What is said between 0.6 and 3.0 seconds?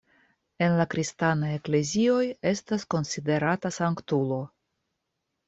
En la kristanaj eklezioj estas